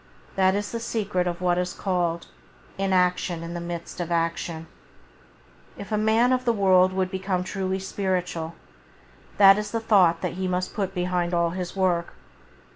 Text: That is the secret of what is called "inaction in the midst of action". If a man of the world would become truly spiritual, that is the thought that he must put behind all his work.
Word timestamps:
That 0.35 0.55
is 0.55 0.71
the 0.71 0.79
secret 0.79 1.27
of 1.27 1.41
what 1.41 1.59
is 1.59 1.73
called 1.73 2.25
"inaction 2.79 3.43
in 3.43 3.53
the 3.53 3.59
midst 3.61 3.99
of 3.99 4.11
action". 4.11 4.65
If 5.77 5.91
a 5.91 5.95
man 5.99 6.33
of 6.33 6.43
the 6.43 6.51
world 6.53 6.91
would 6.91 7.11
become 7.11 7.43
truly 7.43 7.77
spiritual, 7.77 8.55
that 9.37 9.59
is 9.59 9.69
the 9.69 9.79
thought 9.79 10.21
that 10.21 10.33
he 10.41 10.47
must 10.47 10.73
put 10.73 10.95
behind 10.95 11.35
all 11.35 11.51
his 11.51 11.75
work. 11.75 12.13